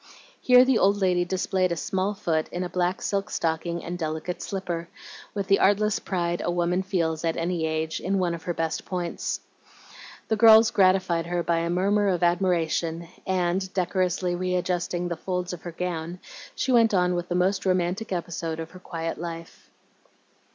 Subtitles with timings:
[0.41, 4.41] Here the old lady displayed a small foot in a black silk stocking and delicate
[4.41, 4.89] slipper,
[5.35, 8.83] with the artless pride a woman feels, at any age, in one of her best
[8.83, 9.41] points.
[10.27, 15.61] The girls gratified her by a murmur of admiration, and, decorously readjusting the folds of
[15.61, 16.17] her gown,
[16.55, 19.69] she went on with the most romantic episode of her quiet life.